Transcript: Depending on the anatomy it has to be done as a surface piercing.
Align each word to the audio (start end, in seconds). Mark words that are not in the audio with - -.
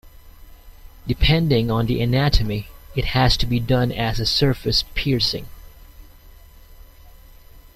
Depending 1.05 1.69
on 1.69 1.85
the 1.85 2.01
anatomy 2.01 2.69
it 2.95 3.05
has 3.05 3.37
to 3.37 3.45
be 3.45 3.59
done 3.59 3.91
as 3.91 4.19
a 4.19 4.25
surface 4.25 4.83
piercing. 4.95 5.45